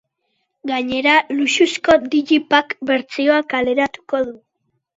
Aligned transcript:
Gainera, 0.71 1.17
luxuzko 1.41 1.99
digipack 2.15 2.75
bertsioa 2.93 3.39
kaleratuko 3.55 4.27
du. 4.27 4.39